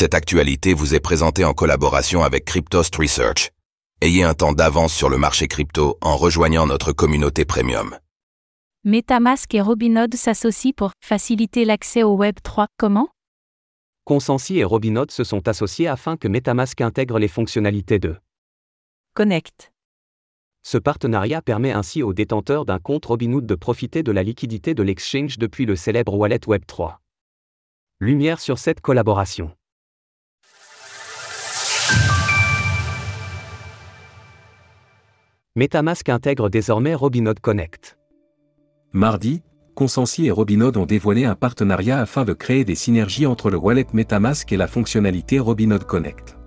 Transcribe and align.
Cette 0.00 0.14
actualité 0.14 0.74
vous 0.74 0.94
est 0.94 1.00
présentée 1.00 1.44
en 1.44 1.54
collaboration 1.54 2.22
avec 2.22 2.44
Cryptost 2.44 2.94
Research. 2.94 3.50
Ayez 4.00 4.22
un 4.22 4.32
temps 4.32 4.52
d'avance 4.52 4.94
sur 4.94 5.08
le 5.08 5.18
marché 5.18 5.48
crypto 5.48 5.98
en 6.00 6.16
rejoignant 6.16 6.68
notre 6.68 6.92
communauté 6.92 7.44
premium. 7.44 7.98
MetaMask 8.84 9.52
et 9.54 9.60
Robinhood 9.60 10.14
s'associent 10.14 10.70
pour 10.76 10.92
faciliter 11.04 11.64
l'accès 11.64 12.04
au 12.04 12.14
Web 12.14 12.36
3. 12.44 12.68
Comment? 12.78 13.08
Consensi 14.04 14.60
et 14.60 14.62
Robinhood 14.62 15.10
se 15.10 15.24
sont 15.24 15.48
associés 15.48 15.88
afin 15.88 16.16
que 16.16 16.28
MetaMask 16.28 16.80
intègre 16.80 17.18
les 17.18 17.26
fonctionnalités 17.26 17.98
de 17.98 18.14
Connect. 19.14 19.72
Ce 20.62 20.78
partenariat 20.78 21.42
permet 21.42 21.72
ainsi 21.72 22.04
aux 22.04 22.12
détenteurs 22.12 22.66
d'un 22.66 22.78
compte 22.78 23.06
Robinhood 23.06 23.46
de 23.46 23.54
profiter 23.56 24.04
de 24.04 24.12
la 24.12 24.22
liquidité 24.22 24.74
de 24.74 24.84
l'exchange 24.84 25.38
depuis 25.38 25.66
le 25.66 25.74
célèbre 25.74 26.14
wallet 26.14 26.46
Web3. 26.46 26.98
Lumière 27.98 28.38
sur 28.38 28.60
cette 28.60 28.80
collaboration. 28.80 29.57
MetaMask 35.58 36.08
intègre 36.08 36.48
désormais 36.50 36.94
Robinhood 36.94 37.40
Connect. 37.40 37.98
Mardi, 38.92 39.42
Consensi 39.74 40.26
et 40.26 40.30
Robinhood 40.30 40.76
ont 40.76 40.86
dévoilé 40.86 41.24
un 41.24 41.34
partenariat 41.34 41.98
afin 41.98 42.24
de 42.24 42.32
créer 42.32 42.64
des 42.64 42.76
synergies 42.76 43.26
entre 43.26 43.50
le 43.50 43.56
wallet 43.56 43.88
MetaMask 43.92 44.52
et 44.52 44.56
la 44.56 44.68
fonctionnalité 44.68 45.40
Robinhood 45.40 45.82
Connect. 45.82 46.38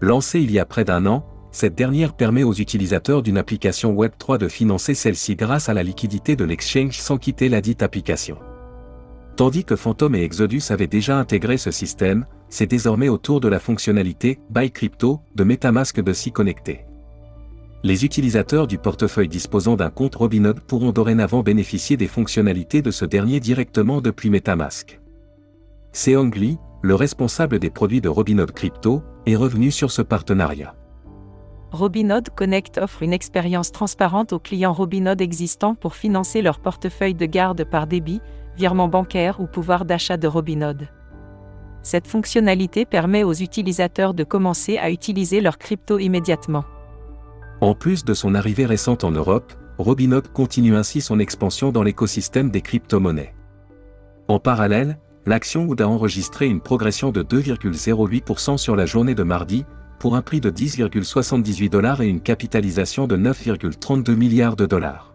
Lancée 0.00 0.40
il 0.40 0.50
y 0.52 0.58
a 0.58 0.64
près 0.64 0.86
d'un 0.86 1.04
an, 1.04 1.26
cette 1.52 1.74
dernière 1.74 2.14
permet 2.14 2.44
aux 2.44 2.54
utilisateurs 2.54 3.22
d'une 3.22 3.36
application 3.36 3.94
Web3 3.94 4.38
de 4.38 4.48
financer 4.48 4.94
celle-ci 4.94 5.36
grâce 5.36 5.68
à 5.68 5.74
la 5.74 5.82
liquidité 5.82 6.34
de 6.34 6.46
l'exchange 6.46 6.98
sans 6.98 7.18
quitter 7.18 7.50
la 7.50 7.60
dite 7.60 7.82
application. 7.82 8.38
Tandis 9.36 9.66
que 9.66 9.76
Phantom 9.76 10.14
et 10.14 10.22
Exodus 10.22 10.62
avaient 10.70 10.86
déjà 10.86 11.18
intégré 11.18 11.58
ce 11.58 11.70
système, 11.70 12.24
c'est 12.48 12.70
désormais 12.70 13.10
au 13.10 13.18
tour 13.18 13.40
de 13.40 13.48
la 13.48 13.58
fonctionnalité 13.58 14.38
Buy 14.48 14.70
Crypto 14.70 15.20
de 15.34 15.44
MetaMask 15.44 16.00
de 16.00 16.12
s'y 16.14 16.32
connecter 16.32 16.86
les 17.84 18.06
utilisateurs 18.06 18.66
du 18.66 18.78
portefeuille 18.78 19.28
disposant 19.28 19.76
d'un 19.76 19.90
compte 19.90 20.14
Robinhood 20.14 20.60
pourront 20.60 20.90
dorénavant 20.90 21.42
bénéficier 21.42 21.98
des 21.98 22.06
fonctionnalités 22.08 22.80
de 22.80 22.90
ce 22.90 23.04
dernier 23.04 23.40
directement 23.40 24.00
depuis 24.00 24.30
MetaMask. 24.30 25.00
Seong 25.92 26.34
Lee, 26.34 26.56
le 26.80 26.94
responsable 26.94 27.58
des 27.58 27.68
produits 27.68 28.00
de 28.00 28.08
Robinhood 28.08 28.52
Crypto, 28.52 29.02
est 29.26 29.36
revenu 29.36 29.70
sur 29.70 29.90
ce 29.90 30.00
partenariat. 30.00 30.74
Robinhood 31.72 32.30
Connect 32.30 32.78
offre 32.78 33.02
une 33.02 33.12
expérience 33.12 33.70
transparente 33.70 34.32
aux 34.32 34.38
clients 34.38 34.72
Robinhood 34.72 35.20
existants 35.20 35.74
pour 35.74 35.94
financer 35.94 36.40
leur 36.40 36.60
portefeuille 36.60 37.14
de 37.14 37.26
garde 37.26 37.64
par 37.64 37.86
débit, 37.86 38.22
virement 38.56 38.88
bancaire 38.88 39.40
ou 39.40 39.46
pouvoir 39.46 39.84
d'achat 39.84 40.16
de 40.16 40.26
Robinhood. 40.26 40.88
Cette 41.82 42.06
fonctionnalité 42.06 42.86
permet 42.86 43.24
aux 43.24 43.34
utilisateurs 43.34 44.14
de 44.14 44.24
commencer 44.24 44.78
à 44.78 44.90
utiliser 44.90 45.42
leur 45.42 45.58
crypto 45.58 45.98
immédiatement. 45.98 46.64
En 47.64 47.74
plus 47.74 48.04
de 48.04 48.12
son 48.12 48.34
arrivée 48.34 48.66
récente 48.66 49.04
en 49.04 49.10
Europe, 49.10 49.54
Robinhood 49.78 50.28
continue 50.34 50.76
ainsi 50.76 51.00
son 51.00 51.18
expansion 51.18 51.72
dans 51.72 51.82
l'écosystème 51.82 52.50
des 52.50 52.60
crypto-monnaies. 52.60 53.34
En 54.28 54.38
parallèle, 54.38 54.98
l'action 55.24 55.64
Wood 55.64 55.80
a 55.80 55.88
enregistré 55.88 56.46
une 56.46 56.60
progression 56.60 57.10
de 57.10 57.22
2,08% 57.22 58.58
sur 58.58 58.76
la 58.76 58.84
journée 58.84 59.14
de 59.14 59.22
mardi, 59.22 59.64
pour 59.98 60.14
un 60.14 60.20
prix 60.20 60.42
de 60.42 60.50
10,78 60.50 61.70
dollars 61.70 62.02
et 62.02 62.06
une 62.06 62.20
capitalisation 62.20 63.06
de 63.06 63.16
9,32 63.16 64.14
milliards 64.14 64.56
de 64.56 64.66
dollars. 64.66 65.14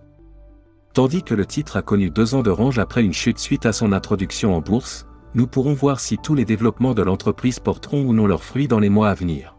Tandis 0.96 1.22
que 1.22 1.36
le 1.36 1.46
titre 1.46 1.78
a 1.78 1.84
connu 1.84 2.10
deux 2.10 2.34
ans 2.34 2.42
de 2.42 2.50
range 2.50 2.80
après 2.80 3.04
une 3.04 3.14
chute 3.14 3.38
suite 3.38 3.68
à 3.68 3.74
son 3.74 3.94
introduction 3.94 4.56
en 4.56 4.62
bourse, 4.62 5.06
nous 5.36 5.46
pourrons 5.46 5.76
voir 5.76 6.00
si 6.00 6.18
tous 6.18 6.34
les 6.34 6.46
développements 6.46 6.96
de 6.96 7.04
l'entreprise 7.04 7.60
porteront 7.60 8.02
ou 8.08 8.12
non 8.12 8.26
leurs 8.26 8.44
fruits 8.44 8.68
dans 8.68 8.80
les 8.80 8.90
mois 8.90 9.10
à 9.10 9.14
venir. 9.14 9.59